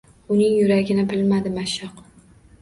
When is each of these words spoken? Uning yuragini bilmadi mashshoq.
Uning 0.35 0.55
yuragini 0.61 1.03
bilmadi 1.11 1.53
mashshoq. 1.59 2.03